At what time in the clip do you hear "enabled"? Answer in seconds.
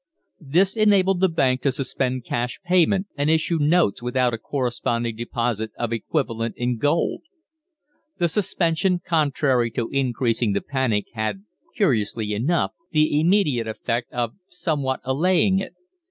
0.75-1.19